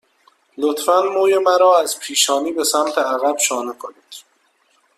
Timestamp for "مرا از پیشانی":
1.37-2.51